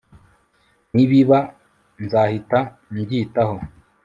[0.93, 1.39] nibiba
[2.03, 2.59] nzahita
[2.89, 3.57] mbyitaho